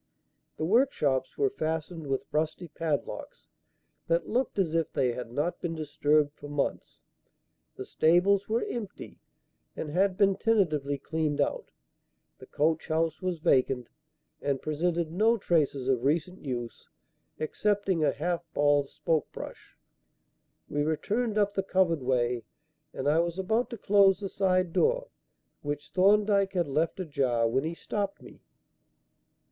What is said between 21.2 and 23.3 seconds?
up the covered way and I